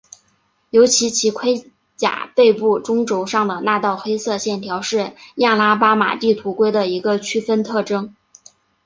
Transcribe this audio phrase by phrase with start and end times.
[0.71, 8.15] 尤其其盔甲背部中轴上的那道黑色线条是亚拉巴马地图龟的一个区分特征。